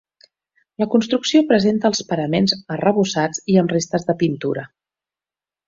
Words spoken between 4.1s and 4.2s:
de